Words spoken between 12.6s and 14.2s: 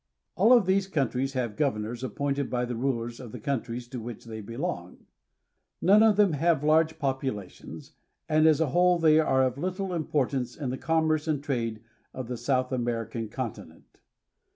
American conti nent.